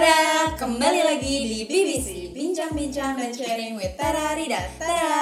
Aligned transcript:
Tada, 0.00 0.56
kembali 0.56 1.00
lagi 1.04 1.34
di 1.44 1.58
BBC 1.68 2.32
Bincang-bincang 2.32 3.20
dan 3.20 3.36
sharing 3.36 3.76
with 3.76 3.92
Tara 4.00 4.32
Rida. 4.32 4.56
Tada 4.80 5.12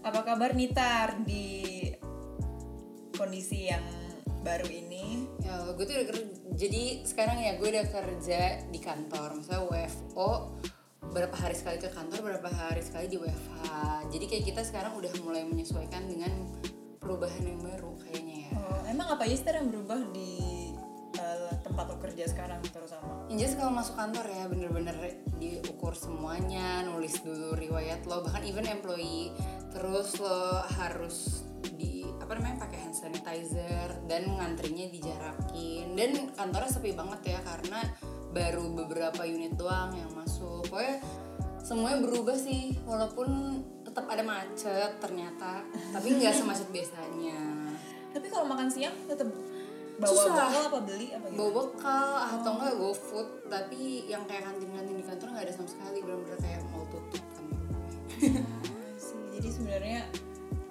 Apa 0.00 0.24
kabar 0.24 0.56
Nitar 0.56 1.20
di 1.20 1.84
kondisi 3.12 3.68
yang 3.68 3.84
baru 4.40 4.64
ini? 4.72 5.28
Ya, 5.44 5.68
gue 5.76 5.84
tuh 5.84 6.00
udah 6.00 6.06
kerja, 6.08 6.24
jadi 6.56 7.04
sekarang 7.04 7.44
ya 7.44 7.60
gue 7.60 7.68
udah 7.68 7.86
kerja 7.92 8.40
di 8.72 8.80
kantor. 8.80 9.36
Misalnya 9.36 9.68
WFO 9.68 10.56
Berapa 11.12 11.36
hari 11.36 11.52
sekali 11.52 11.76
ke 11.76 11.92
kantor, 11.92 12.24
berapa 12.24 12.48
hari 12.48 12.80
sekali 12.80 13.12
di 13.12 13.20
WFH 13.20 13.60
Jadi 14.08 14.24
kayak 14.32 14.44
kita 14.48 14.62
sekarang 14.64 14.96
udah 14.96 15.12
mulai 15.20 15.44
menyesuaikan 15.44 16.08
dengan 16.08 16.32
perubahan 17.04 17.44
yang 17.44 17.60
baru 17.60 17.92
kayaknya 18.00 18.48
ya. 18.48 18.50
Oh, 18.64 18.80
emang 18.88 19.12
apa 19.12 19.28
aja 19.28 19.60
yang 19.60 19.68
berubah 19.68 20.00
di 20.16 20.48
tempat 21.62 21.84
lo 21.90 21.96
kerja 22.00 22.24
sekarang 22.28 22.60
terutama? 22.68 23.26
Yang 23.28 23.38
jelas 23.44 23.54
kalau 23.60 23.72
masuk 23.74 23.94
kantor 23.96 24.26
ya 24.28 24.44
bener-bener 24.48 24.96
diukur 25.38 25.92
semuanya, 25.92 26.82
nulis 26.86 27.20
dulu 27.20 27.54
riwayat 27.56 28.04
lo, 28.08 28.24
bahkan 28.24 28.42
even 28.44 28.66
employee, 28.66 29.34
terus 29.72 30.16
lo 30.20 30.64
harus 30.80 31.46
di 31.78 32.06
apa 32.18 32.38
namanya 32.38 32.66
pakai 32.66 32.78
hand 32.82 32.96
sanitizer 32.96 33.88
dan 34.10 34.26
ngantrinya 34.36 34.90
dijarakin 34.90 35.94
dan 35.94 36.10
kantornya 36.34 36.70
sepi 36.70 36.92
banget 36.92 37.38
ya 37.38 37.40
karena 37.42 37.80
baru 38.34 38.74
beberapa 38.74 39.22
unit 39.24 39.56
doang 39.56 39.94
yang 39.96 40.10
masuk. 40.12 40.66
Pokoknya 40.68 41.00
semuanya 41.62 41.98
berubah 42.04 42.36
sih 42.36 42.76
walaupun 42.84 43.60
tetap 43.84 44.04
ada 44.08 44.22
macet 44.22 45.00
ternyata, 45.00 45.64
tapi 45.92 46.16
nggak 46.16 46.34
semacet 46.36 46.68
biasanya. 46.70 47.40
Tapi 48.12 48.26
kalau 48.32 48.48
makan 48.48 48.68
siang 48.72 48.94
tetap 49.04 49.28
bawa 49.98 50.14
Susah. 50.14 50.46
bekal 50.46 50.62
apa 50.70 50.80
beli 50.86 51.06
apa 51.10 51.26
gitu? 51.26 51.38
bawa 51.38 51.50
bekal 51.58 52.08
atau 52.38 52.50
enggak 52.54 52.74
go 52.78 52.90
food 52.94 53.28
tapi 53.50 54.06
yang 54.06 54.22
kayak 54.30 54.46
kantin-kantin 54.46 54.94
di 54.94 55.04
kantor 55.04 55.28
nggak 55.34 55.44
ada 55.50 55.54
sama 55.58 55.68
sekali 55.68 55.98
benar-benar 56.06 56.38
kayak 56.38 56.60
mau 56.70 56.84
tutup 56.86 57.24
kan. 57.34 57.44
Jadi 59.38 59.48
sebenarnya 59.54 60.00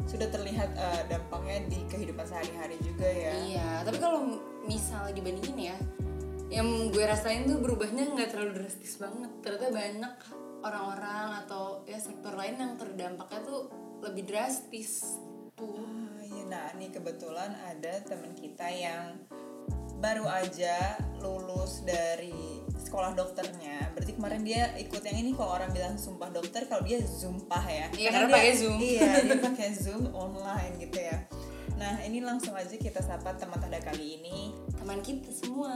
sudah 0.08 0.28
terlihat 0.32 0.72
uh, 0.80 1.04
dampaknya 1.12 1.68
di 1.68 1.84
kehidupan 1.92 2.24
sehari-hari 2.24 2.80
juga 2.80 3.08
ya. 3.12 3.32
iya 3.44 3.70
tapi 3.84 4.00
kalau 4.00 4.40
misalnya 4.64 5.12
dibandingin 5.12 5.76
ya 5.76 5.78
yang 6.48 6.68
gue 6.96 7.04
rasain 7.04 7.44
tuh 7.44 7.60
berubahnya 7.60 8.16
nggak 8.16 8.32
terlalu 8.32 8.64
drastis 8.64 8.96
banget 8.96 9.32
ternyata 9.44 9.68
banyak 9.68 10.14
orang-orang 10.64 11.44
atau 11.44 11.84
ya 11.84 12.00
sektor 12.00 12.32
lain 12.40 12.56
yang 12.56 12.74
terdampaknya 12.80 13.40
tuh 13.44 13.62
lebih 14.00 14.24
drastis 14.24 15.20
tuh 15.60 15.76
Nih 16.88 17.04
kebetulan 17.04 17.52
ada 17.68 18.00
teman 18.08 18.32
kita 18.32 18.64
yang 18.72 19.20
baru 20.00 20.24
aja 20.24 20.96
lulus 21.20 21.84
dari 21.84 22.64
sekolah 22.80 23.12
dokternya. 23.12 23.92
Berarti 23.92 24.16
kemarin 24.16 24.48
dia 24.48 24.72
ikut 24.80 25.04
yang 25.04 25.20
ini 25.20 25.36
kalau 25.36 25.60
orang 25.60 25.76
bilang 25.76 26.00
sumpah 26.00 26.32
dokter, 26.32 26.64
kalau 26.64 26.88
dia 26.88 27.04
zumpah 27.04 27.60
ya. 27.68 27.92
Iya, 27.92 28.10
karena 28.16 28.32
pakai 28.32 28.54
Zoom. 28.56 28.80
Iya, 28.80 29.20
dia 29.20 29.40
pakai 29.52 29.70
Zoom 29.76 30.16
online 30.16 30.74
gitu 30.80 30.96
ya. 30.96 31.28
Nah, 31.76 32.00
ini 32.08 32.24
langsung 32.24 32.56
aja 32.56 32.80
kita 32.80 33.04
sapa 33.04 33.36
teman 33.36 33.60
tada 33.60 33.84
kali 33.84 34.24
ini. 34.24 34.56
teman 34.80 35.04
kita 35.04 35.28
semua 35.36 35.76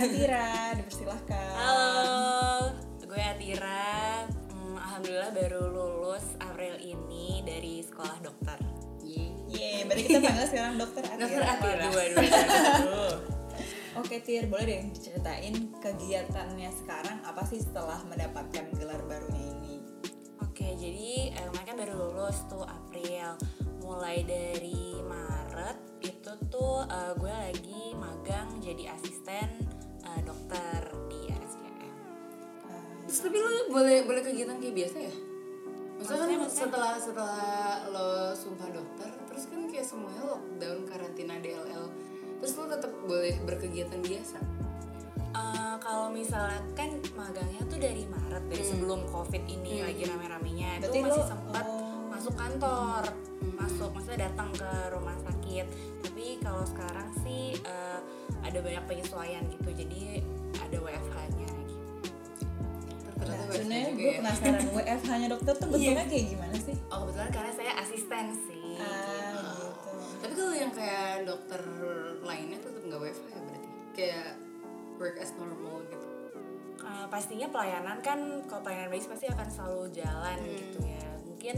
Atira, 0.00 0.72
dipersilahkan. 0.80 1.52
Halo, 1.60 2.72
gue 3.04 3.20
Atira. 3.20 4.24
Hmm, 4.48 4.80
Alhamdulillah 4.80 5.28
baru 5.28 5.60
lulus 5.76 6.24
April 6.40 6.80
ini 6.80 7.44
dari 7.44 7.84
sekolah 7.84 8.16
dokter. 8.24 8.67
Yeay. 9.48 9.56
Yeay, 9.56 9.80
berarti 9.84 10.02
kita 10.04 10.20
panggil 10.20 10.46
sekarang 10.46 10.74
dokter 10.76 11.02
Atira. 11.02 11.20
Dokter 11.20 11.42
Atira. 11.42 11.84
Dua, 11.84 12.02
dua, 12.04 12.22
dua. 12.84 13.10
Oke 13.96 14.22
Tir, 14.22 14.46
boleh 14.46 14.62
deh 14.64 14.82
diceritain 14.88 15.54
kegiatannya 15.82 16.70
sekarang 16.70 17.18
apa 17.20 17.42
sih 17.42 17.58
setelah 17.58 17.98
mendapatkan 18.06 18.70
gelar 18.78 19.02
barunya 19.02 19.42
ini? 19.58 19.82
Oke, 20.38 20.70
jadi 20.78 21.34
eh, 21.34 21.48
mereka 21.50 21.74
baru 21.74 21.94
lulus 21.98 22.46
tuh 22.46 22.62
April. 22.62 23.34
Mulai 23.82 24.22
dari 24.22 25.02
Maret 25.02 25.78
itu 25.98 26.30
tuh 26.46 26.86
eh, 26.86 27.12
gue 27.16 27.32
lagi 27.32 27.82
magang 27.98 28.62
jadi 28.62 28.94
asisten 28.94 29.66
eh, 30.04 30.20
dokter 30.22 30.78
di 31.10 31.26
RSCM. 31.26 31.90
Ah, 32.70 33.02
Terus 33.02 33.18
tapi 33.18 33.34
lu 33.34 33.50
boleh 33.68 34.06
boleh 34.06 34.22
kegiatan 34.22 34.62
kayak 34.62 34.76
biasa 34.78 34.96
ya? 35.02 35.14
Maksudnya 35.98 35.98
Maksudnya, 35.98 36.22
kan 36.22 36.38
maksudnya? 36.38 36.62
setelah 36.62 36.94
setelah 36.94 37.42
lo 37.90 38.08
sumpah 38.30 38.68
dokter, 38.70 39.10
lockdown 40.38 40.86
karantina 40.86 41.34
DLL, 41.42 41.90
terus 42.38 42.54
lo 42.54 42.70
tetap 42.70 42.92
boleh 43.02 43.34
berkegiatan 43.42 43.98
biasa. 43.98 44.38
Eh, 45.28 45.74
kalau 45.82 46.08
misalnya 46.08 46.62
kan 46.72 46.88
magangnya 47.12 47.60
tuh 47.68 47.78
dari 47.78 48.06
Maret 48.08 48.44
dari 48.48 48.64
sebelum 48.64 49.04
COVID 49.12 49.42
ini 49.44 49.84
lagi 49.84 50.02
rame-ramenya 50.08 50.80
itu 50.80 51.04
masih 51.04 51.20
lo- 51.20 51.28
sempat 51.28 51.66
oh. 51.68 52.08
masuk 52.08 52.34
kantor, 52.34 53.02
masuk 53.54 53.90
maksudnya 53.92 54.30
datang 54.30 54.48
ke 54.56 54.70
rumah 54.94 55.14
sakit. 55.20 55.66
Tapi 56.00 56.40
kalau 56.40 56.64
sekarang 56.64 57.12
sih 57.20 57.54
eh, 57.60 57.98
ada 58.40 58.58
banyak 58.62 58.84
penyesuaian 58.88 59.44
gitu, 59.52 59.68
jadi 59.74 60.24
ada 60.58 60.76
WFH-nya 60.80 61.48
gitu. 61.68 61.76
Nah, 63.04 63.12
Ternyata 63.20 63.44
WFH 63.44 63.52
sebenarnya 63.52 63.90
gue 63.92 64.08
ya. 64.08 64.18
penasaran 64.24 64.64
WFH-nya 64.72 65.28
dokter 65.28 65.52
tuh 65.60 65.68
bentuknya 65.68 66.06
kayak 66.08 66.26
gimana 66.32 66.56
sih? 66.56 66.76
Oh 66.88 66.98
kebetulan 67.04 67.30
karena 67.30 67.52
saya 67.52 67.72
asisten 67.84 68.24
sih. 68.48 68.64
Ah, 68.78 68.80
gitu. 68.80 68.88
Kalau 68.88 69.07
yang 70.58 70.72
kayak 70.74 71.24
dokter 71.24 71.62
lainnya 72.26 72.58
tetap 72.58 72.82
nggak 72.82 73.00
WFH 73.00 73.26
ya 73.30 73.40
berarti? 73.46 73.68
Kayak 73.94 74.28
work 74.98 75.16
as 75.22 75.30
normal 75.38 75.86
gitu. 75.86 76.08
Eh, 76.88 77.06
pastinya 77.12 77.46
pelayanan 77.52 77.98
kan 78.00 78.18
kalau 78.48 78.62
pelayanan 78.64 78.88
medis 78.88 79.10
pasti 79.10 79.28
akan 79.28 79.48
selalu 79.52 79.92
jalan 79.92 80.38
gitu 80.46 80.80
ya 80.86 81.04
mungkin 81.26 81.56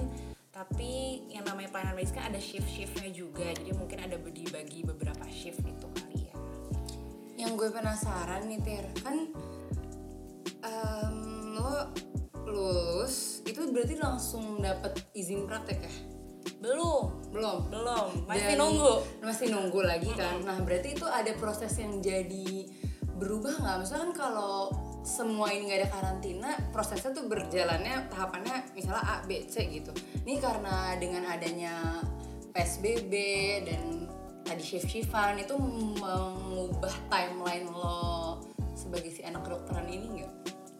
tapi 0.50 1.22
yang 1.30 1.46
namanya 1.46 1.70
pelayanan 1.70 1.94
medis 1.94 2.10
kan 2.10 2.26
ada 2.26 2.42
shift 2.42 2.66
shiftnya 2.66 3.14
juga 3.14 3.46
jadi 3.54 3.70
mungkin 3.78 4.02
ada 4.02 4.18
dibagi 4.18 4.82
beberapa 4.82 5.22
shift 5.30 5.62
gitu 5.62 5.86
kali 5.94 6.26
ya 6.26 6.34
Yang 7.46 7.52
gue 7.62 7.68
penasaran 7.70 8.42
nih 8.50 8.60
Tir, 8.64 8.86
kan 9.06 9.16
em, 10.66 11.16
lo 11.54 11.94
lulus 12.50 13.46
itu 13.46 13.70
berarti 13.70 14.02
langsung 14.02 14.58
dapet 14.58 14.98
izin 15.14 15.46
praktek 15.46 15.78
ya? 15.86 15.94
Belum. 17.40 17.58
Belum. 17.72 18.08
masih 18.28 18.54
Dan- 18.54 18.60
nunggu. 18.60 18.94
masih 19.24 19.46
nunggu 19.48 19.80
lagi 19.80 20.10
kan. 20.12 20.44
Nah 20.44 20.60
berarti 20.60 20.92
itu 20.92 21.06
ada 21.08 21.32
proses 21.40 21.72
yang 21.80 21.98
jadi 22.04 22.68
berubah 23.16 23.56
nggak? 23.64 23.76
Misalnya 23.80 24.12
kan 24.12 24.14
kalau 24.28 24.68
semua 25.00 25.48
ini 25.48 25.64
nggak 25.72 25.80
ada 25.80 25.88
karantina 25.88 26.50
prosesnya 26.76 27.16
tuh 27.16 27.24
berjalannya 27.24 28.12
tahapannya 28.12 28.76
misalnya 28.76 29.00
A 29.00 29.16
B 29.24 29.48
C 29.48 29.64
gitu. 29.72 29.92
Ini 30.28 30.36
karena 30.36 30.92
dengan 31.00 31.24
adanya 31.24 32.04
PSBB 32.52 33.12
dan 33.64 34.04
tadi 34.44 34.60
shift 34.60 34.90
shiftan 34.90 35.40
itu 35.40 35.56
mengubah 35.56 36.92
timeline 37.08 37.70
lo 37.70 38.42
sebagai 38.76 39.12
si 39.12 39.24
anak 39.24 39.46
kedokteran 39.48 39.86
ini 39.88 40.20
nggak? 40.20 40.32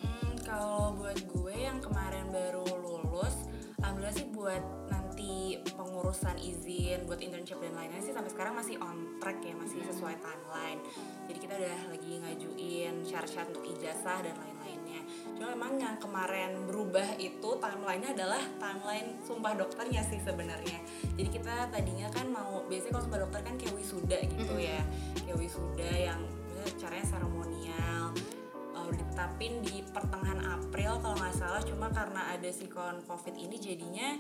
Hmm, 0.03 0.33
kalau 0.45 0.97
buat 0.97 1.17
gue 1.17 1.55
yang 1.55 1.79
kemarin 1.79 2.27
baru 2.33 2.65
lulus, 2.81 3.47
alhamdulillah 3.81 4.17
sih 4.17 4.29
buat 4.33 4.65
nanti 4.91 5.60
pengurusan 6.01 6.41
izin 6.41 7.05
buat 7.05 7.21
internship 7.21 7.61
dan 7.61 7.77
lainnya 7.77 8.01
sih 8.01 8.17
sampai 8.17 8.33
sekarang 8.33 8.57
masih 8.57 8.81
on 8.81 9.21
track 9.21 9.37
ya, 9.45 9.53
masih 9.53 9.85
sesuai 9.85 10.17
timeline. 10.25 10.81
Jadi 11.29 11.39
kita 11.45 11.61
udah 11.61 11.81
lagi 11.93 12.13
ngajuin 12.25 12.95
syarat-syarat 13.05 13.53
untuk 13.53 13.69
ijazah 13.69 14.25
dan 14.25 14.33
lain-lainnya. 14.33 15.05
Cuma 15.37 15.53
memang 15.53 15.77
yang 15.77 16.01
kemarin 16.01 16.57
berubah 16.65 17.05
itu 17.21 17.49
timelinenya 17.61 18.17
adalah 18.17 18.41
timeline 18.57 19.21
sumpah 19.29 19.53
dokternya 19.53 20.01
sih 20.09 20.25
sebenarnya. 20.25 20.81
Jadi 21.21 21.29
kita 21.29 21.69
tadinya 21.69 22.09
kan 22.09 22.33
mau 22.33 22.65
biasanya 22.65 22.97
kalau 22.97 23.05
sumpah 23.05 23.21
dokter 23.21 23.41
kan 23.45 23.55
kayak 23.61 23.75
wisuda 23.77 24.19
gitu 24.25 24.57
ya, 24.57 24.81
kayak 25.21 25.37
wisuda 25.37 25.91
yang 26.01 26.21
caranya 26.81 27.05
seremonial 27.05 28.17
uh, 28.73 28.89
ditetapin 28.89 29.61
di 29.61 29.85
pertengahan 29.93 30.41
April 30.49 30.97
kalau 31.05 31.17
nggak 31.17 31.37
salah 31.37 31.61
cuma 31.61 31.93
karena 31.93 32.33
ada 32.33 32.49
sikon 32.49 33.05
covid 33.05 33.37
ini 33.37 33.57
jadinya 33.61 34.17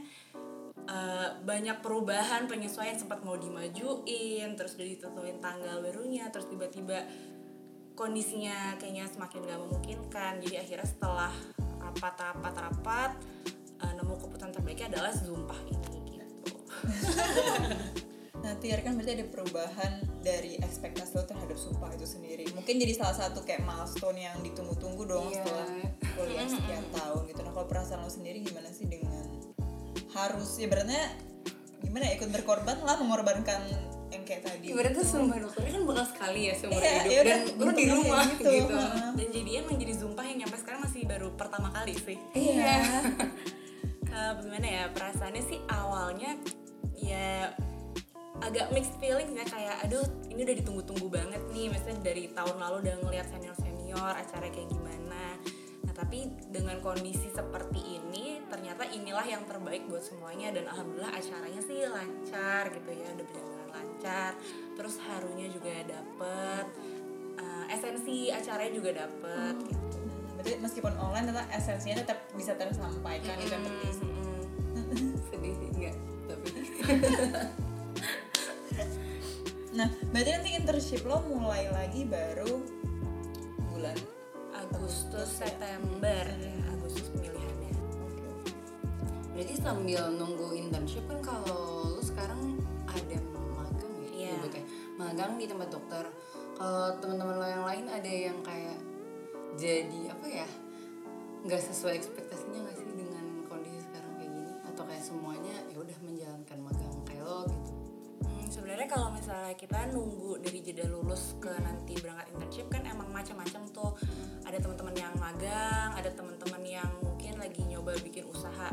banyak 1.45 1.79
perubahan 1.85 2.51
penyesuaian 2.51 2.99
sempat 2.99 3.23
mau 3.23 3.37
dimajuin 3.39 4.55
terus 4.59 4.75
udah 4.77 4.89
ditentuin 4.89 5.39
tanggal 5.39 5.81
barunya 5.81 6.29
terus 6.33 6.49
tiba-tiba 6.51 7.07
kondisinya 7.95 8.81
kayaknya 8.81 9.05
semakin 9.11 9.45
gak 9.45 9.61
memungkinkan 9.61 10.33
jadi 10.41 10.65
akhirnya 10.65 10.89
setelah 10.89 11.33
rapat-rapat-rapat 11.81 13.11
uh, 13.83 13.93
nemu 13.97 14.15
keputusan 14.17 14.51
terbaiknya 14.57 14.87
adalah 14.97 15.13
zumpah 15.13 15.61
ini 15.69 15.99
gitu 16.17 16.57
Nah, 18.41 18.57
Tir 18.57 18.81
kan 18.81 18.97
berarti 18.97 19.21
ada 19.21 19.27
perubahan 19.29 19.93
dari 20.25 20.57
ekspektasi 20.65 21.13
lo 21.13 21.29
terhadap 21.29 21.61
sumpah 21.61 21.93
itu 21.93 22.09
sendiri. 22.09 22.49
Mungkin 22.57 22.81
jadi 22.81 22.97
salah 22.97 23.17
satu 23.17 23.45
kayak 23.45 23.61
milestone 23.69 24.17
yang 24.17 24.41
ditunggu-tunggu 24.41 25.05
dong 25.05 25.29
Iya. 25.29 25.45
setelah 25.45 25.69
kuliah 26.17 26.49
sekian 26.49 26.85
tahun 26.89 27.21
gitu. 27.29 27.41
Nah, 27.45 27.53
kalau 27.53 27.67
perasaan 27.69 28.01
lo 28.01 28.09
sendiri 28.09 28.41
gimana 28.41 28.73
sih 28.73 28.89
dengan 28.89 29.10
harus 30.29 30.51
ya 30.61 30.67
berarti 30.69 30.97
gimana 31.81 32.05
ya 32.07 32.13
ikut 32.21 32.29
berkorban 32.29 32.77
lah 32.85 32.97
mengorbankan 33.01 33.61
yang 34.11 34.23
kayak 34.27 34.43
tadi. 34.43 34.75
Ibaratnya 34.75 35.07
sumpah 35.07 35.39
dokternya 35.39 35.73
kan 35.79 35.83
bakal 35.87 36.07
sekali 36.11 36.41
ya 36.51 36.55
seumur 36.59 36.83
Iya, 36.83 36.91
hidup. 36.91 37.11
yaudah, 37.15 37.25
dan 37.31 37.41
lu 37.41 37.47
di 37.47 37.55
bentuknya 37.63 37.95
rumah 37.95 38.25
gitu, 38.27 38.51
gitu. 38.51 38.75
Heeh. 38.75 39.09
dan 39.15 39.29
jadi 39.31 39.51
emang 39.63 39.77
jadi 39.79 39.95
sumpah 39.95 40.25
yang 40.27 40.39
nyampe 40.43 40.57
sekarang 40.59 40.81
masih 40.83 41.01
baru 41.07 41.29
pertama 41.35 41.69
kali 41.71 41.95
sih. 41.97 42.19
Iya. 42.35 42.77
Eh, 44.11 44.33
gimana 44.43 44.67
ya 44.67 44.85
perasaannya 44.91 45.39
sih 45.47 45.63
awalnya 45.71 46.35
ya 46.99 47.55
agak 48.43 48.75
mixed 48.75 48.99
feelings 48.99 49.31
ya 49.31 49.47
kayak 49.47 49.87
aduh 49.87 50.03
ini 50.27 50.43
udah 50.43 50.57
ditunggu-tunggu 50.59 51.07
banget 51.07 51.39
nih. 51.55 51.71
Misalnya 51.71 52.11
dari 52.11 52.27
tahun 52.35 52.59
lalu 52.59 52.77
udah 52.91 52.95
ngeliat 53.07 53.31
senior 53.31 53.55
senior 53.63 54.11
acara 54.11 54.51
kayak 54.51 54.67
gimana 54.67 55.39
nah 55.91 56.07
tapi 56.07 56.31
dengan 56.55 56.79
kondisi 56.79 57.35
seperti 57.35 57.99
ini 57.99 58.39
ternyata 58.47 58.87
inilah 58.87 59.27
yang 59.27 59.43
terbaik 59.43 59.91
buat 59.91 60.07
semuanya. 60.07 60.55
Dan 60.55 60.71
alhamdulillah 60.71 61.11
acaranya 61.11 61.59
sih 61.67 61.83
lancar 61.91 62.71
gitu 62.71 62.91
ya 62.95 63.11
udah 63.11 63.27
berjalan 63.27 63.69
lancar. 63.75 64.31
Terus 64.79 64.95
harunya 65.03 65.51
juga 65.51 65.75
dapet 65.83 66.67
eh, 67.43 67.75
esensi 67.75 68.31
acaranya 68.31 68.71
juga 68.71 68.91
dapet 69.03 69.55
gitu. 69.67 69.99
Hmm, 69.99 70.39
berarti 70.39 70.53
meskipun 70.63 70.95
online 70.95 71.27
tetap 71.27 71.47
esensinya 71.59 71.97
tetap 72.07 72.19
bisa 72.39 72.53
tersampaikan 72.55 73.35
itu 73.43 73.51
yang 73.51 73.67
penting 73.67 73.91
sih. 73.91 74.11
Mm-mm. 74.71 75.11
sedih 75.27 75.55
sih 75.59 75.69
enggak 75.75 75.97
tapi. 76.31 76.49
Nah 79.75 79.91
berarti 80.15 80.31
nanti 80.39 80.51
internship 80.55 81.03
lo 81.03 81.19
mulai 81.27 81.67
lagi 81.75 82.07
baru 82.07 82.63
Agustus 84.91 85.39
September. 85.39 86.27
Ya 86.43 86.51
Agustus 86.75 87.15
pemilihannya. 87.15 87.75
Berarti 89.39 89.55
sambil 89.63 90.11
nunggu 90.19 90.51
internship 90.51 91.07
kan 91.07 91.23
kalau 91.23 91.95
lu 91.95 92.03
sekarang 92.03 92.59
ada 92.91 93.19
magang 93.55 93.95
ya? 94.03 94.11
Iya. 94.11 94.31
nyebutnya 94.35 94.65
magang 94.99 95.39
di 95.39 95.47
tempat 95.47 95.71
dokter. 95.71 96.11
Kalau 96.59 96.99
teman-teman 96.99 97.39
lo 97.39 97.47
yang 97.47 97.63
lain 97.71 97.87
ada 97.87 98.11
yang 98.11 98.35
kayak 98.43 98.83
jadi 99.63 100.11
apa 100.11 100.27
ya 100.27 100.49
nggak 101.47 101.63
sesuai 101.71 101.95
ekspektasinya 101.95 102.59
nggak 102.59 102.75
sih 102.83 102.91
dengan 102.91 103.47
kondisi 103.47 103.87
sekarang 103.87 104.11
kayak 104.19 104.33
gini? 104.43 104.53
Atau 104.75 104.83
kayak 104.91 105.07
semuanya 105.07 105.55
ya 105.71 105.79
udah 105.79 105.99
sebenarnya 108.71 108.95
kalau 108.95 109.11
misalnya 109.11 109.55
kita 109.59 109.79
nunggu 109.91 110.39
dari 110.47 110.63
jeda 110.63 110.87
lulus 110.87 111.35
ke 111.43 111.51
nanti 111.59 111.99
berangkat 111.99 112.31
internship 112.31 112.71
kan 112.71 112.87
emang 112.87 113.11
macam-macam 113.11 113.67
tuh. 113.75 113.99
Ada 114.47 114.63
teman-teman 114.63 114.95
yang 114.95 115.11
magang 115.19 115.91
ada 115.99 116.07
teman-teman 116.15 116.63
yang 116.63 116.87
mungkin 117.03 117.35
lagi 117.43 117.67
nyoba 117.67 117.99
bikin 117.99 118.31
usaha 118.31 118.71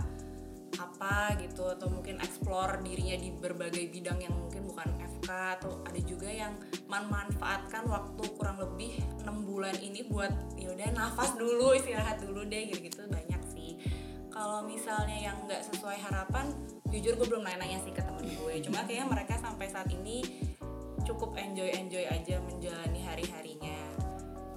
apa 0.78 1.34
gitu 1.42 1.66
atau 1.66 1.90
mungkin 1.90 2.22
explore 2.22 2.78
dirinya 2.86 3.18
di 3.18 3.34
berbagai 3.42 3.90
bidang 3.90 4.22
yang 4.22 4.38
mungkin 4.38 4.70
bukan 4.70 4.86
FK 5.02 5.30
atau 5.58 5.82
ada 5.82 5.98
juga 6.06 6.30
yang 6.30 6.54
memanfaatkan 6.86 7.90
waktu 7.90 8.22
kurang 8.38 8.62
lebih 8.62 9.02
enam 9.26 9.50
bulan 9.50 9.74
ini 9.82 10.06
buat 10.06 10.30
ya 10.62 10.78
udah 10.78 10.94
nafas 10.94 11.34
dulu 11.34 11.74
istirahat 11.74 12.22
dulu 12.22 12.46
deh 12.46 12.70
gitu-gitu 12.70 13.02
banyak 13.10 13.42
sih. 13.50 13.82
Kalau 14.30 14.62
misalnya 14.62 15.34
yang 15.34 15.42
nggak 15.50 15.66
sesuai 15.74 15.98
harapan 16.06 16.54
jujur 16.94 17.18
gue 17.18 17.28
belum 17.34 17.42
nanya-nanya 17.42 17.82
sih 17.82 17.98
ke 17.98 18.06
gue. 18.26 18.54
Cuma 18.66 18.84
kayaknya 18.88 19.08
mereka 19.10 19.34
sampai 19.38 19.68
saat 19.70 19.90
ini 19.92 20.24
cukup 21.08 21.40
enjoy 21.40 21.72
enjoy 21.72 22.04
aja 22.04 22.36
menjalani 22.44 23.00
hari 23.08 23.26
harinya 23.32 23.80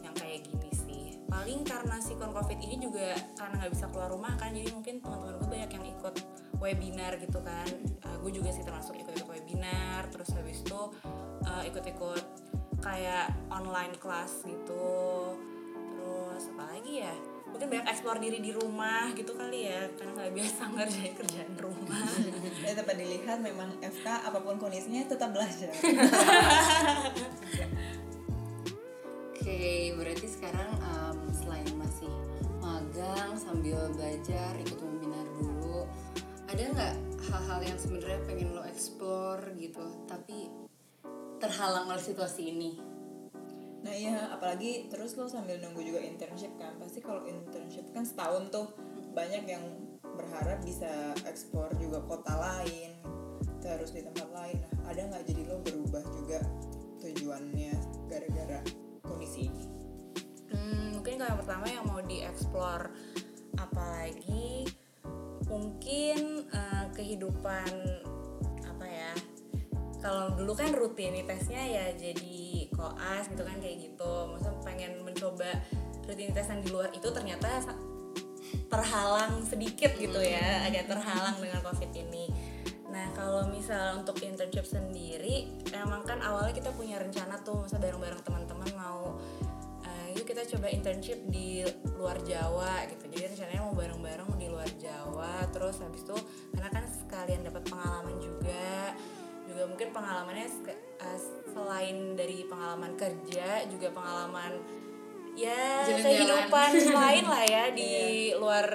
yang 0.03 0.15
kayak 0.19 0.43
gini 0.43 0.71
sih. 0.75 1.05
Paling 1.31 1.63
karena 1.63 2.03
si 2.03 2.19
covid 2.19 2.59
ini 2.59 2.77
juga 2.83 3.15
karena 3.39 3.63
nggak 3.63 3.73
bisa 3.73 3.87
keluar 3.93 4.11
rumah 4.11 4.35
kan 4.35 4.51
jadi 4.51 4.71
mungkin 4.75 4.99
teman-teman 4.99 5.39
gue 5.39 5.49
banyak 5.49 5.71
yang 5.79 5.87
ikut 5.87 6.15
webinar 6.59 7.13
gitu 7.23 7.39
kan. 7.39 7.71
Eh, 7.87 8.17
gue 8.19 8.31
juga 8.35 8.51
sih 8.51 8.67
termasuk 8.67 8.99
ikut-ikut 8.99 9.31
webinar 9.31 10.11
terus 10.11 10.35
habis 10.35 10.61
itu 10.67 10.81
eh, 11.47 11.63
ikut-ikut 11.71 12.25
kayak 12.83 13.31
online 13.53 13.95
class 14.01 14.43
gitu. 14.43 15.39
Terus 15.95 16.45
apa 16.57 16.65
lagi 16.75 17.05
ya? 17.07 17.15
Mungkin 17.51 17.67
banyak 17.67 17.87
explore 17.91 18.23
diri 18.23 18.39
di 18.39 18.51
rumah 18.55 19.11
gitu 19.15 19.35
kali 19.35 19.67
ya 19.71 19.91
karena 19.99 20.13
nggak 20.19 20.33
biasa 20.35 20.63
ngerjain 20.75 21.15
kerjaan 21.15 21.53
rumah 21.59 22.11
ya 22.61 22.73
tetap 22.77 22.97
dilihat 22.97 23.39
memang 23.41 23.73
FK 23.81 24.07
apa 24.07 24.39
pun 24.41 24.61
kondisinya 24.61 25.05
tetap 25.09 25.33
belajar. 25.33 25.73
Oke, 29.33 29.97
berarti 29.97 30.27
sekarang 30.29 30.71
em, 30.79 31.19
selain 31.33 31.73
masih 31.81 32.13
magang 32.61 33.33
sambil 33.41 33.89
belajar 33.97 34.53
ikut 34.61 34.77
webinar 34.77 35.27
dulu, 35.41 35.89
ada 36.47 36.61
nggak 36.61 36.95
hal-hal 37.33 37.61
yang 37.65 37.79
sebenarnya 37.81 38.21
pengen 38.29 38.53
lo 38.53 38.63
explore 38.69 39.43
gitu, 39.57 40.05
tapi 40.05 40.53
terhalang 41.41 41.89
oleh 41.89 42.05
situasi 42.05 42.53
ini? 42.53 42.77
Nah 43.81 43.97
iya, 43.97 44.29
apalagi 44.29 44.93
terus 44.93 45.17
lo 45.17 45.25
sambil 45.25 45.57
nunggu 45.57 45.81
juga 45.81 46.05
internship 46.05 46.53
kan. 46.61 46.77
Pasti 46.77 47.01
kalau 47.01 47.25
internship 47.25 47.89
kan 47.97 48.05
setahun 48.05 48.53
tuh 48.53 48.69
banyak 49.17 49.49
yang 49.49 49.65
berharap 50.29 50.61
bisa 50.65 51.17
ekspor 51.25 51.73
juga 51.81 52.05
kota 52.05 52.35
lain 52.37 53.01
Terus 53.61 53.93
di 53.93 54.01
tempat 54.01 54.29
lain. 54.33 54.57
Nah 54.65 54.81
ada 54.89 55.01
nggak 55.13 55.25
jadi 55.29 55.43
lo 55.47 55.61
berubah 55.61 56.05
juga 56.17 56.41
tujuannya 57.01 57.73
gara-gara 58.09 58.61
kondisi 59.05 59.53
ini? 59.53 59.65
Hmm, 60.51 60.97
mungkin 60.97 61.21
kalau 61.21 61.29
yang 61.37 61.41
pertama 61.45 61.67
yang 61.69 61.85
mau 61.87 62.01
dieksplor 62.01 62.91
apalagi 63.61 64.67
mungkin 65.47 66.49
eh, 66.49 66.85
kehidupan 66.97 67.71
apa 68.65 68.87
ya 68.89 69.13
kalau 70.01 70.33
dulu 70.33 70.57
kan 70.57 70.73
rutinitasnya 70.73 71.61
ya 71.61 71.87
jadi 71.93 72.73
koas 72.73 73.29
gitu 73.29 73.45
kan 73.45 73.61
kayak 73.61 73.93
gitu. 73.93 74.13
Maksudnya 74.33 74.61
pengen 74.65 74.93
mencoba 75.05 75.61
rutinitas 76.09 76.49
yang 76.49 76.65
di 76.65 76.69
luar 76.73 76.89
itu 76.97 77.09
ternyata 77.13 77.61
terhalang 78.71 79.43
sedikit 79.43 79.93
gitu 79.99 80.23
ya 80.23 80.65
agak 80.71 80.87
terhalang 80.87 81.37
dengan 81.43 81.61
covid 81.67 81.91
ini. 81.91 82.31
Nah 82.91 83.11
kalau 83.19 83.51
misal 83.51 83.99
untuk 84.03 84.23
internship 84.23 84.63
sendiri 84.63 85.51
emang 85.75 86.07
kan 86.07 86.23
awalnya 86.23 86.55
kita 86.55 86.71
punya 86.79 87.03
rencana 87.03 87.43
tuh 87.43 87.67
masa 87.67 87.83
bareng-bareng 87.83 88.23
teman-teman 88.23 88.71
mau 88.79 89.19
eh, 89.83 90.15
yuk 90.15 90.23
kita 90.23 90.47
coba 90.55 90.71
internship 90.71 91.19
di 91.27 91.67
luar 91.99 92.23
Jawa 92.23 92.87
gitu. 92.87 93.11
Jadi 93.11 93.35
rencananya 93.35 93.63
mau 93.67 93.75
bareng-bareng 93.75 94.31
di 94.39 94.47
luar 94.47 94.71
Jawa 94.79 95.51
terus 95.51 95.83
habis 95.83 96.07
itu 96.07 96.17
karena 96.55 96.71
kan 96.71 96.85
sekalian 96.87 97.43
dapat 97.43 97.67
pengalaman 97.67 98.17
juga 98.23 98.95
juga 99.51 99.67
mungkin 99.67 99.91
pengalamannya 99.91 100.47
eh, 101.03 101.21
selain 101.51 102.15
dari 102.15 102.47
pengalaman 102.47 102.95
kerja 102.95 103.67
juga 103.67 103.91
pengalaman 103.91 104.63
ya 105.39 105.87
Jalan-jalan. 105.87 106.49
kehidupan 106.51 106.71
lain 106.95 107.25
lah 107.25 107.45
ya 107.47 107.65
di 107.73 107.93
luar 108.37 108.67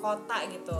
kota 0.00 0.36
gitu. 0.48 0.78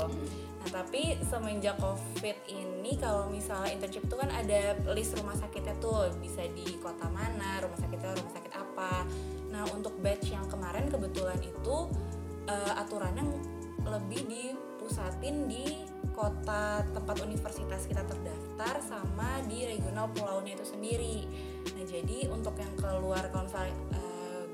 Nah 0.61 0.69
tapi 0.69 1.17
semenjak 1.25 1.77
covid 1.81 2.37
ini 2.49 2.97
kalau 3.01 3.29
misalnya 3.33 3.73
internship 3.77 4.05
tuh 4.09 4.21
kan 4.21 4.29
ada 4.33 4.77
list 4.93 5.17
rumah 5.17 5.37
sakitnya 5.37 5.77
tuh 5.81 6.13
bisa 6.21 6.45
di 6.53 6.77
kota 6.81 7.09
mana 7.09 7.61
rumah 7.65 7.79
sakitnya 7.81 8.13
rumah 8.17 8.33
sakit 8.33 8.53
apa. 8.53 9.05
Nah 9.53 9.65
untuk 9.73 9.97
batch 10.01 10.33
yang 10.33 10.45
kemarin 10.49 10.89
kebetulan 10.89 11.41
itu 11.41 11.77
eh, 12.49 12.73
aturannya 12.77 13.25
lebih 13.81 14.29
dipusatin 14.29 15.49
di 15.49 15.65
kota 16.13 16.85
tempat 16.93 17.17
universitas 17.25 17.89
kita 17.89 18.05
terdaftar 18.05 18.77
sama 18.85 19.41
di 19.49 19.65
regional 19.65 20.13
pulaunya 20.13 20.53
itu 20.53 20.67
sendiri. 20.69 21.25
Nah 21.73 21.85
jadi 21.89 22.29
untuk 22.29 22.53
yang 22.61 22.73
keluar 22.77 23.25
kalau 23.33 23.49
misalnya 23.49 23.73
eh, 23.97 24.10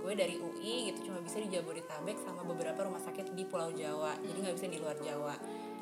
gue 0.06 0.14
dari 0.14 0.38
UI 0.38 0.94
gitu 0.94 1.10
cuma 1.10 1.18
bisa 1.18 1.42
di 1.42 1.50
Jabodetabek 1.50 2.22
sama 2.22 2.46
beberapa 2.46 2.86
rumah 2.86 3.02
sakit 3.02 3.34
di 3.34 3.42
Pulau 3.42 3.75
Jawa 3.75 4.14
jadi 4.22 4.38
nggak 4.38 4.54
bisa 4.54 4.66
di 4.70 4.78
luar 4.78 4.94
Jawa. 5.02 5.34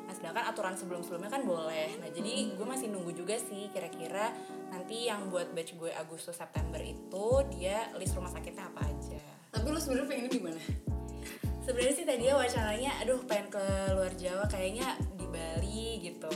Nah 0.05 0.13
sedangkan 0.17 0.49
aturan 0.49 0.73
sebelum-sebelumnya 0.73 1.29
kan 1.29 1.45
boleh. 1.45 2.01
Nah 2.01 2.09
jadi 2.09 2.57
gue 2.57 2.65
masih 2.65 2.89
nunggu 2.89 3.13
juga 3.13 3.37
sih 3.37 3.69
kira-kira 3.69 4.33
nanti 4.73 5.05
yang 5.05 5.29
buat 5.29 5.53
batch 5.53 5.77
gue 5.77 5.93
Agustus 5.93 6.41
September 6.41 6.81
itu 6.81 7.25
dia 7.53 7.93
list 8.01 8.17
rumah 8.17 8.33
sakitnya 8.33 8.65
apa 8.65 8.81
aja. 8.89 9.21
Tapi 9.53 9.65
lo 9.69 9.77
sebenarnya 9.77 10.09
pengennya 10.09 10.33
di 10.33 10.41
mana? 10.41 10.61
sebenarnya 11.65 11.93
sih 11.97 12.05
tadinya 12.05 12.37
wacananya 12.37 12.91
aduh 13.01 13.21
pengen 13.25 13.49
ke 13.49 13.65
luar 13.93 14.13
Jawa 14.13 14.45
kayaknya 14.49 14.97
di 15.17 15.25
Bali 15.29 15.85
gitu. 16.01 16.33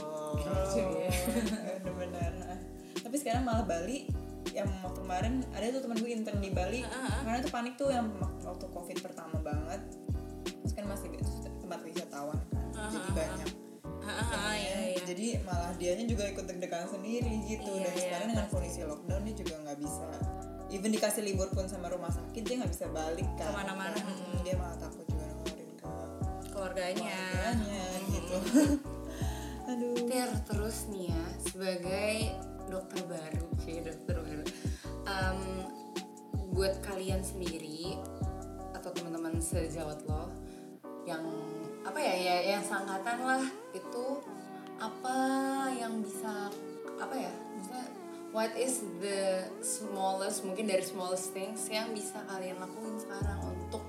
Bener-bener 1.86 2.30
Nah, 2.38 2.58
tapi 3.06 3.16
sekarang 3.18 3.46
malah 3.46 3.62
Bali 3.66 4.10
yang 4.50 4.68
waktu 4.82 5.00
kemarin 5.00 5.34
ada 5.54 5.66
tuh 5.70 5.80
temen 5.84 5.98
gue 6.00 6.10
intern 6.10 6.40
di 6.40 6.50
Bali. 6.50 6.80
Karena 7.22 7.38
tuh 7.40 7.52
panik 7.52 7.74
tuh 7.76 7.90
yang 7.92 8.10
waktu 8.42 8.66
covid 8.70 8.98
pertama 8.98 9.36
banget. 9.40 9.80
Terus 10.64 10.72
kan 10.74 10.84
masih 10.88 11.08
tempat 11.60 11.80
wisatawan 11.84 12.38
kan 12.50 12.90
jadi 12.90 13.10
banyak. 13.14 13.48
Ah, 14.00 14.56
iya, 14.56 14.96
iya. 14.96 15.00
jadi 15.06 15.26
malah 15.44 15.70
dianya 15.76 16.08
juga 16.08 16.26
ikut 16.26 16.42
deg-degan 16.42 16.88
sendiri 16.88 17.30
gitu. 17.46 17.68
Iya, 17.68 17.84
dan 17.84 17.94
iya, 17.94 18.02
sekarang 18.08 18.28
dengan 18.32 18.46
kondisi 18.50 18.80
lockdown 18.82 19.22
dia 19.28 19.36
juga 19.36 19.54
nggak 19.62 19.78
bisa. 19.78 20.08
Even 20.70 20.90
dikasih 20.90 21.22
libur 21.22 21.46
pun 21.52 21.68
sama 21.68 21.92
rumah 21.92 22.10
sakit 22.10 22.42
dia 22.42 22.56
nggak 22.58 22.72
bisa 22.72 22.86
balik 22.90 23.28
kan 23.38 23.50
Ke 23.50 23.54
mana-mana, 23.54 23.94
Hmm, 23.98 24.40
dia 24.42 24.54
malah 24.58 24.78
takut 24.78 25.04
juga 25.06 25.26
ngeluarin 25.26 25.70
ke 25.76 25.90
keluarganya. 26.50 27.12
keluarganya 27.12 27.84
gitu. 28.08 28.36
Aduh. 29.70 29.94
Ter, 30.10 30.30
terus 30.48 30.76
nih 30.90 31.04
ya, 31.12 31.22
sebagai 31.44 32.14
dokter 32.70 33.02
baru. 33.10 33.46
Sih 33.60 33.82
dokter 33.82 34.16
baru. 34.16 34.44
Em, 35.10 35.40
buat 36.54 36.78
kalian 36.86 37.20
sendiri 37.20 37.98
atau 38.74 38.90
teman-teman 38.94 39.36
sejawat 39.42 40.00
lo 40.08 40.30
yang 41.04 41.22
apa 41.82 41.98
ya 41.98 42.14
ya 42.14 42.36
yang 42.56 42.62
sangkatan 42.62 43.18
lah 43.24 43.44
itu 43.72 44.06
apa 44.80 45.16
yang 45.76 46.00
bisa 46.04 46.48
apa 47.00 47.14
ya 47.16 47.32
bisa 47.56 47.78
what 48.32 48.52
is 48.56 48.84
the 49.00 49.44
smallest 49.64 50.44
mungkin 50.46 50.68
dari 50.70 50.84
smallest 50.84 51.32
things 51.32 51.66
yang 51.68 51.90
bisa 51.92 52.20
kalian 52.28 52.56
lakuin 52.60 52.96
sekarang 53.00 53.40
untuk 53.44 53.82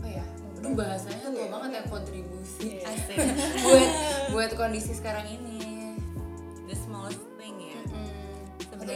apa 0.00 0.08
ya 0.20 0.24
aduh 0.60 0.72
bahasanya 0.72 1.28
tuh 1.28 1.44
banget 1.52 1.70
ya 1.76 1.82
kontribusi. 1.92 2.80
Iya. 2.80 2.88
buat 3.64 3.90
buat 4.32 4.50
kondisi 4.56 4.96
sekarang 4.96 5.28
ini 5.28 5.73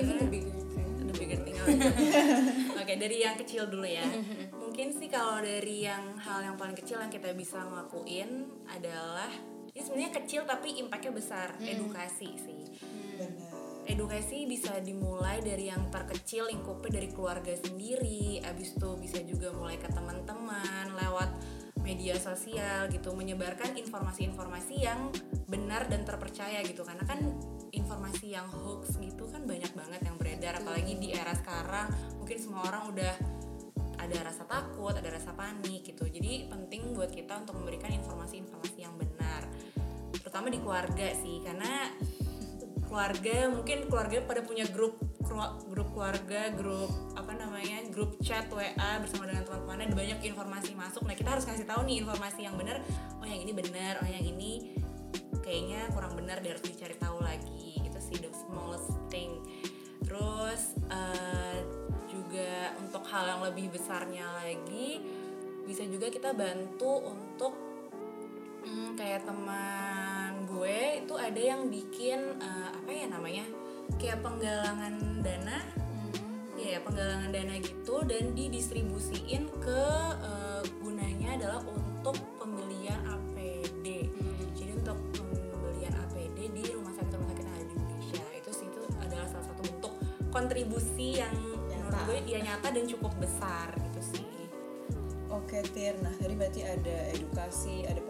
the 0.05 0.27
bigger 0.31 0.55
thing 0.75 0.89
the 1.07 1.15
bigger 1.17 1.39
thing 1.43 1.57
oke 2.89 2.95
dari 2.97 3.17
yang 3.21 3.37
kecil 3.37 3.69
dulu 3.69 3.85
ya. 3.85 4.05
Mungkin 4.57 4.97
sih 4.97 5.13
kalau 5.13 5.45
dari 5.45 5.85
yang 5.85 6.17
hal 6.17 6.41
yang 6.41 6.57
paling 6.57 6.73
kecil 6.73 7.03
yang 7.03 7.13
kita 7.13 7.37
bisa 7.37 7.61
ngelakuin 7.61 8.49
adalah 8.71 9.29
ini 9.75 9.81
sebenarnya 9.85 10.13
kecil 10.25 10.43
tapi 10.49 10.81
impactnya 10.81 11.13
besar 11.13 11.53
edukasi 11.61 12.31
sih. 12.41 12.63
Benar. 13.21 13.53
Edukasi 13.89 14.45
bisa 14.45 14.77
dimulai 14.85 15.41
dari 15.41 15.73
yang 15.73 15.89
terkecil 15.89 16.49
lingkupnya 16.49 17.01
dari 17.01 17.09
keluarga 17.09 17.53
sendiri 17.57 18.41
abis 18.45 18.77
itu 18.77 18.91
bisa 19.01 19.19
juga 19.25 19.49
mulai 19.57 19.81
ke 19.81 19.89
teman-teman 19.89 20.93
lewat 20.93 21.33
media 21.89 22.21
sosial 22.21 22.93
gitu 22.93 23.17
menyebarkan 23.17 23.73
informasi-informasi 23.81 24.77
yang 24.77 25.09
benar 25.49 25.89
dan 25.89 26.05
terpercaya 26.05 26.61
gitu. 26.61 26.85
Karena 26.85 27.09
kan 27.09 27.33
informasi 27.73 28.37
yang 28.37 28.45
hoax 28.53 29.01
gitu 29.01 29.25
kan 29.33 29.49
banyak 29.49 29.73
banget 29.73 30.05
yang 30.05 30.21
beredar 30.21 30.61
apalagi 30.61 31.01
di 31.01 31.17
era 31.17 31.33
sekarang. 31.33 31.89
Mungkin 32.21 32.37
semua 32.37 32.69
orang 32.69 32.93
udah 32.93 33.15
ada 33.99 34.19
rasa 34.21 34.45
takut 34.45 34.93
ada 34.93 35.09
rasa 35.09 35.33
panik 35.33 35.89
gitu. 35.89 36.05
Jadi 36.05 36.53
penting 36.53 36.93
buat 36.93 37.09
kita 37.09 37.41
untuk 37.41 37.57
memberikan 37.57 37.89
informasi-informasi 37.97 38.79
yang 38.85 38.93
benar. 39.01 39.49
Terutama 40.13 40.53
di 40.53 40.61
keluarga 40.61 41.09
sih 41.17 41.41
karena 41.41 41.89
keluarga 42.85 43.49
mungkin 43.49 43.89
keluarga 43.89 44.21
pada 44.29 44.45
punya 44.45 44.69
grup 44.69 45.08
grup 45.69 45.89
keluarga 45.93 46.53
grup 46.57 46.91
apa 47.15 47.33
namanya 47.37 47.85
grup 47.93 48.17
chat 48.25 48.49
WA 48.49 48.91
bersama 49.03 49.29
dengan 49.29 49.45
teman-temannya 49.45 49.87
banyak 49.93 50.19
informasi 50.33 50.73
masuk. 50.75 51.05
Nah 51.05 51.15
kita 51.15 51.37
harus 51.37 51.45
kasih 51.45 51.69
tahu 51.69 51.85
nih 51.85 52.03
informasi 52.05 52.45
yang 52.49 52.57
benar. 52.57 52.81
Oh 53.21 53.27
yang 53.27 53.41
ini 53.45 53.53
benar 53.53 54.01
oh 54.01 54.09
yang 54.09 54.25
ini 54.25 54.77
kayaknya 55.45 55.89
kurang 55.93 56.13
benar 56.17 56.41
dia 56.41 56.57
harus 56.57 56.65
dicari 56.65 56.97
tahu 56.97 57.21
lagi. 57.21 57.81
Itu 57.85 57.99
sih 58.01 58.17
the 58.21 58.31
smallest 58.33 58.93
thing. 59.13 59.43
Terus 60.05 60.77
eh, 60.89 61.59
juga 62.09 62.73
untuk 62.81 63.05
hal 63.09 63.25
yang 63.37 63.41
lebih 63.45 63.73
besarnya 63.73 64.25
lagi 64.45 65.01
bisa 65.69 65.85
juga 65.85 66.09
kita 66.09 66.33
bantu 66.33 67.13
untuk 67.13 67.69
Hmm, 68.69 68.93
kayak 69.01 69.25
teman 69.25 70.45
gue 70.45 71.01
itu 71.01 71.15
ada 71.17 71.41
yang 71.41 71.73
bikin 71.73 72.37
eh, 72.37 72.69
apa 72.69 72.91
ya 72.93 73.07
namanya 73.09 73.49
kayak 73.97 74.21
penggalangan 74.21 75.25
dana 75.25 75.59
ya 76.59 76.83
penggalangan 76.85 77.33
dana 77.33 77.55
gitu 77.65 78.05
dan 78.05 78.37
didistribusiin 78.37 79.49
ke 79.63 79.83
eh, 80.21 80.63
gunanya 80.85 81.39
adalah 81.41 81.63
untuk 81.65 82.19
pembelian 82.37 83.01
APD 83.09 84.11
jadi 84.59 84.73
untuk 84.75 84.99
pembelian 85.15 85.95
APD 85.95 86.51
di 86.51 86.63
rumah 86.75 86.93
sakit 86.93 87.15
rumah 87.15 87.31
sakit 87.31 87.45
yang 87.47 87.55
ada 87.55 87.65
di 87.65 87.75
Indonesia. 87.79 88.25
Itu 88.35 88.51
sih 88.51 88.67
itu 88.67 88.81
adalah 88.99 89.27
salah 89.31 89.47
satu 89.47 89.63
bentuk 89.63 89.95
kontribusi 90.35 91.09
yang 91.23 91.35
menurut 91.71 92.01
gue 92.11 92.19
dia 92.27 92.39
nyata 92.43 92.69
dan 92.75 92.85
cukup 92.91 93.13
besar 93.23 93.71
gitu 93.79 94.01
sih. 94.03 94.27
Oke 95.29 95.61
Tir, 95.77 95.95
nah 96.01 96.13
tadi 96.17 96.35
berarti 96.35 96.61
ada 96.65 96.97
edukasi, 97.13 97.85
ada 97.85 98.01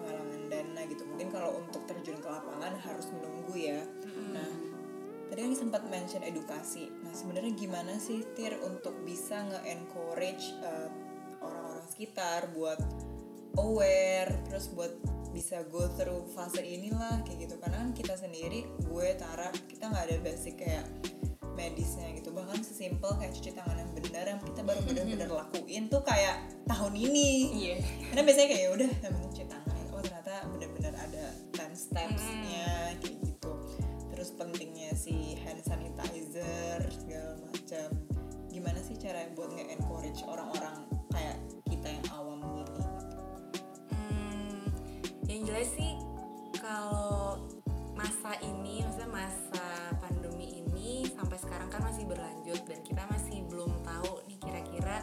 mention 6.09 6.25
edukasi. 6.25 6.89
Nah, 7.05 7.13
sebenarnya 7.13 7.53
gimana 7.53 8.01
sih 8.01 8.25
Tir 8.33 8.57
untuk 8.65 8.97
bisa 9.05 9.45
nge-encourage 9.45 10.57
uh, 10.65 10.89
orang-orang 11.45 11.85
sekitar 11.85 12.49
buat 12.57 12.81
aware, 13.61 14.33
terus 14.49 14.73
buat 14.73 14.97
bisa 15.37 15.69
go 15.69 15.85
through 16.01 16.25
fase 16.33 16.65
inilah 16.65 17.21
kayak 17.29 17.45
gitu. 17.45 17.61
Karena 17.61 17.85
kan 17.85 17.93
kita 17.93 18.17
sendiri, 18.17 18.65
gue 18.89 19.09
Tara, 19.21 19.53
kita 19.69 19.93
nggak 19.93 20.05
ada 20.09 20.17
basic 20.25 20.57
kayak 20.57 20.89
medisnya 21.53 22.09
gitu 22.17 22.31
bahkan 22.31 22.63
sesimpel 22.63 23.19
kayak 23.19 23.35
cuci 23.35 23.51
tangan 23.51 23.77
yang 23.83 23.91
benar 23.91 24.25
yang 24.31 24.39
kita 24.39 24.63
baru 24.63 24.79
benar-benar 24.89 25.29
lakuin 25.43 25.91
tuh 25.91 26.07
kayak 26.07 26.47
tahun 26.71 26.95
ini 26.95 27.31
iya 27.51 27.77
karena 28.15 28.23
biasanya 28.23 28.47
kayak 28.47 28.63
ya 28.63 28.71
udah 28.79 28.87
yang 28.95 29.11
penting 29.11 29.31
cuci 29.35 29.45
tangan 29.51 29.68
sanitizer 36.29 36.85
segala 36.93 37.33
macam 37.41 37.89
gimana 38.53 38.81
sih 38.85 38.97
cara 39.01 39.29
buat 39.33 39.49
nge-encourage 39.49 40.21
orang-orang 40.29 40.85
kayak 41.13 41.37
kita 41.69 41.89
yang 41.89 42.07
awam 42.13 42.41
gini 42.53 42.85
Hmm, 43.89 44.61
yang 45.25 45.41
jelas 45.49 45.73
sih 45.73 45.97
kalau 46.61 47.49
masa 47.97 48.37
ini, 48.45 48.85
maksudnya 48.85 49.09
masa 49.09 49.67
pandemi 50.05 50.61
ini 50.61 51.09
sampai 51.09 51.41
sekarang 51.41 51.73
kan 51.73 51.81
masih 51.81 52.05
berlanjut 52.05 52.61
dan 52.69 52.81
kita 52.85 53.03
masih 53.09 53.43
belum 53.49 53.73
tahu 53.81 54.21
nih 54.29 54.39
kira-kira 54.39 54.97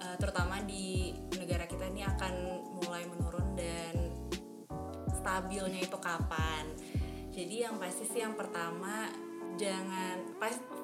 eh, 0.00 0.16
terutama 0.16 0.64
di 0.64 1.12
negara 1.36 1.68
kita 1.68 1.84
ini 1.92 2.02
akan 2.02 2.34
mulai 2.80 3.04
menurun 3.04 3.52
dan 3.54 3.94
stabilnya 5.20 5.84
itu 5.84 5.98
kapan. 6.00 6.64
Jadi 7.36 7.68
yang 7.68 7.76
pasti 7.76 8.08
sih 8.08 8.24
yang 8.24 8.32
pertama 8.32 9.12
jangan 9.60 10.25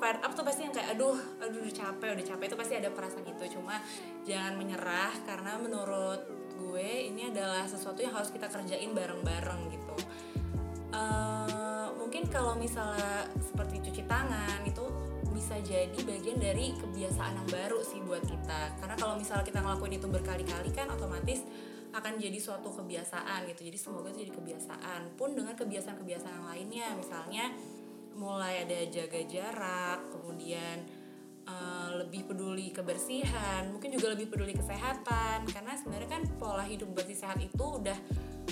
fire 0.02 0.18
up 0.18 0.34
tuh 0.34 0.42
pasti 0.42 0.66
yang 0.66 0.74
kayak 0.74 0.98
aduh 0.98 1.14
aduh 1.38 1.62
udah 1.62 1.74
capek 1.78 2.18
udah 2.18 2.26
capek. 2.26 2.44
Itu 2.50 2.58
pasti 2.58 2.74
ada 2.74 2.90
perasaan 2.90 3.22
gitu. 3.22 3.62
Cuma 3.62 3.78
jangan 4.26 4.58
menyerah 4.58 5.14
karena 5.22 5.54
menurut 5.62 6.26
gue 6.58 6.90
ini 7.06 7.30
adalah 7.30 7.62
sesuatu 7.70 8.02
yang 8.02 8.10
harus 8.10 8.34
kita 8.34 8.50
kerjain 8.50 8.90
bareng-bareng 8.90 9.60
gitu. 9.70 9.94
Eh, 10.90 11.86
mungkin 11.94 12.26
kalau 12.26 12.58
misalnya 12.58 13.30
seperti 13.38 13.78
cuci 13.78 14.02
tangan 14.10 14.66
itu 14.66 14.84
bisa 15.30 15.56
jadi 15.62 15.96
bagian 16.04 16.36
dari 16.36 16.76
kebiasaan 16.76 17.38
yang 17.38 17.48
baru 17.48 17.78
sih 17.86 18.02
buat 18.02 18.26
kita. 18.26 18.82
Karena 18.82 18.98
kalau 18.98 19.14
misalnya 19.14 19.46
kita 19.46 19.62
ngelakuin 19.62 20.02
itu 20.02 20.06
berkali-kali 20.10 20.70
kan 20.74 20.90
otomatis 20.90 21.46
akan 21.92 22.16
jadi 22.18 22.36
suatu 22.42 22.72
kebiasaan 22.72 23.48
gitu. 23.52 23.68
Jadi 23.68 23.78
semoga 23.78 24.10
itu 24.10 24.28
jadi 24.28 24.34
kebiasaan. 24.34 25.16
Pun 25.16 25.32
dengan 25.32 25.54
kebiasaan-kebiasaan 25.56 26.34
yang 26.42 26.48
lainnya 26.48 26.86
misalnya 26.96 27.44
mulai 28.16 28.64
ada 28.64 28.78
jaga 28.88 29.20
jarak 29.26 30.00
kemudian 30.12 30.84
eh, 31.46 31.88
lebih 32.02 32.28
peduli 32.28 32.70
kebersihan 32.70 33.70
mungkin 33.72 33.94
juga 33.94 34.12
lebih 34.14 34.30
peduli 34.32 34.56
kesehatan 34.56 35.48
karena 35.48 35.72
sebenarnya 35.76 36.10
kan 36.10 36.22
pola 36.36 36.64
hidup 36.64 36.92
bersih 36.92 37.18
sehat 37.18 37.38
itu 37.40 37.64
udah 37.82 37.98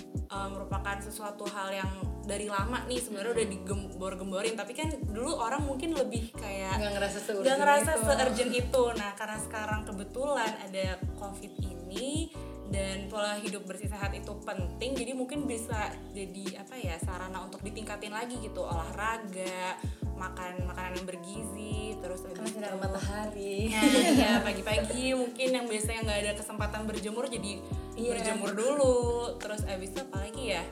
eh, 0.09 0.49
merupakan 0.53 0.97
sesuatu 1.01 1.45
hal 1.51 1.75
yang 1.75 1.93
dari 2.31 2.47
lama 2.47 2.87
nih 2.87 3.01
sebenarnya 3.03 3.33
udah 3.43 3.47
digembor-gemborin 3.49 4.55
tapi 4.55 4.73
kan 4.77 4.93
dulu 5.11 5.35
orang 5.41 5.67
mungkin 5.67 5.99
lebih 5.99 6.31
kayak 6.39 6.79
nggak 6.79 6.93
ngerasa 7.01 7.19
seurgent 7.19 7.59
ngerasa 7.59 7.91
itu. 7.91 8.05
se-urgent 8.07 8.53
itu. 8.55 8.85
Nah, 8.95 9.11
karena 9.19 9.39
sekarang 9.43 9.81
kebetulan 9.83 10.53
ada 10.63 10.87
COVID 11.19 11.53
ini 11.59 12.31
dan 12.71 13.11
pola 13.11 13.35
hidup 13.43 13.67
bersih 13.67 13.91
sehat 13.91 14.15
itu 14.15 14.31
penting, 14.47 14.95
jadi 14.95 15.13
mungkin 15.13 15.45
bisa 15.45 15.91
jadi 16.15 16.63
apa 16.63 16.79
ya 16.79 16.95
sarana 17.03 17.43
untuk 17.43 17.61
ditingkatin 17.61 18.15
lagi 18.15 18.39
gitu 18.39 18.63
olahraga, 18.63 19.75
makan 20.15 20.71
makanan 20.71 21.03
yang 21.03 21.07
bergizi, 21.07 21.99
terus 21.99 22.23
karena 22.31 22.47
sinar 22.47 22.75
matahari 22.79 23.75
Nah, 23.75 23.83
iya 23.83 24.33
pagi-pagi 24.47 25.13
mungkin 25.19 25.49
yang 25.51 25.67
biasanya 25.67 26.01
nggak 26.07 26.21
ada 26.23 26.33
kesempatan 26.39 26.87
berjemur 26.87 27.27
jadi 27.27 27.59
Iya. 27.99 28.17
berjemur 28.17 28.51
dulu. 28.57 28.97
Terus 29.37 29.61
abis 29.69 29.93
itu 29.93 30.01
apa 30.01 30.17
lagi 30.25 30.45
ya? 30.57 30.63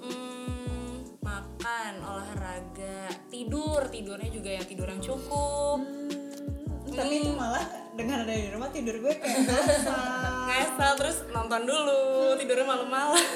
Hmm, 0.00 1.04
makan, 1.20 1.92
olahraga, 2.00 3.12
tidur, 3.28 3.84
tidurnya 3.92 4.30
juga 4.32 4.50
yang 4.54 4.64
tidur 4.64 4.88
yang 4.88 5.02
cukup. 5.02 5.78
Hmm, 5.84 6.94
tapi 6.94 7.14
itu 7.20 7.30
malah 7.36 7.83
dengan 7.94 8.26
ada 8.26 8.34
di 8.34 8.50
rumah 8.50 8.70
tidur 8.74 8.98
gue 8.98 9.14
kayak 9.22 9.38
ngasal. 9.46 10.50
ngasal 10.50 10.92
terus 10.98 11.18
nonton 11.30 11.62
dulu 11.62 12.34
tidurnya 12.34 12.66
malam-malam 12.66 13.26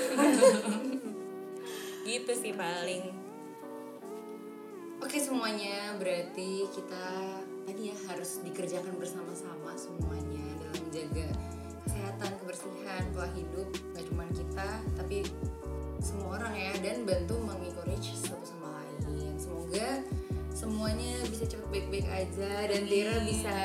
gitu 2.09 2.33
sih 2.35 2.53
paling 2.55 3.15
Oke 4.99 5.23
semuanya 5.23 5.95
berarti 5.95 6.67
kita 6.75 7.07
tadi 7.63 7.95
ya 7.95 7.97
harus 8.11 8.43
dikerjakan 8.43 8.99
bersama-sama 8.99 9.71
semuanya 9.79 10.43
dalam 10.59 10.91
menjaga 10.91 11.27
kesehatan, 11.87 12.31
kebersihan, 12.43 13.03
pola 13.15 13.31
hidup 13.31 13.71
gak 13.95 14.05
cuma 14.11 14.27
kita 14.35 14.69
tapi 14.99 15.23
semua 16.03 16.43
orang 16.43 16.51
ya 16.51 16.75
dan 16.83 17.07
bantu 17.07 17.39
mengencourage 17.39 18.19
satu 18.19 18.43
sama 18.43 18.75
lain. 18.75 19.39
Semoga 19.39 20.03
semuanya 20.51 21.15
bisa 21.31 21.47
Tira 22.99 23.23
bisa 23.23 23.57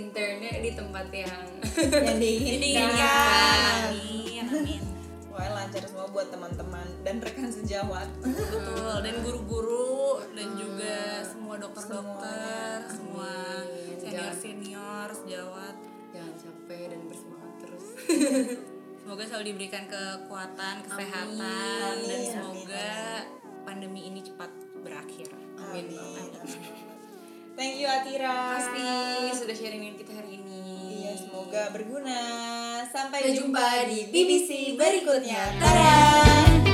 internnya 0.00 0.52
di 0.58 0.70
tempat 0.72 1.06
yang 1.12 1.44
yang 1.92 2.18
diinginkan. 2.24 3.92
amin 3.92 4.44
amin. 4.48 4.82
Wah 5.30 5.46
lancar 5.54 5.84
semua 5.86 6.08
buat 6.10 6.28
teman-teman 6.28 6.88
dan 7.06 7.22
rekan 7.22 7.52
sejawat. 7.52 8.08
Betul 8.18 8.96
dan 9.04 9.14
guru-guru 9.22 10.24
dan 10.34 10.48
juga 10.58 11.22
semua 11.22 11.54
dokter-dokter 11.56 12.76
semua. 12.90 13.32
Amin. 13.62 13.96
senior 14.00 14.32
senior 14.34 15.08
sejawat. 15.14 15.74
Jangan 16.10 16.34
capek 16.34 16.84
dan 16.90 17.00
bersemangat 17.06 17.52
terus. 17.62 17.84
semoga 19.00 19.22
selalu 19.26 19.44
diberikan 19.54 19.84
kekuatan 19.86 20.74
kesehatan 20.82 21.38
Amin. 21.38 21.78
dan 21.78 21.96
Amin, 21.98 22.22
semoga 22.26 22.90
pandemi 23.62 24.00
ini 24.10 24.20
cepat 24.26 24.50
berakhir. 24.82 25.30
Amin. 25.62 25.86
Thank 27.60 27.76
you 27.76 27.92
Atira 27.92 28.56
Pasti 28.56 28.88
sudah 29.36 29.52
sharing 29.52 29.84
dengan 29.84 30.00
kita 30.00 30.16
hari 30.16 30.40
ini. 30.40 31.04
Iya 31.04 31.12
semoga 31.12 31.68
berguna 31.68 32.16
Sampai 32.88 33.36
jumpa 33.36 33.36
jumpa 33.36 33.84
di 33.84 34.08
BBC 34.08 34.80
berikutnya. 34.80 35.60
Dadah 35.60 36.69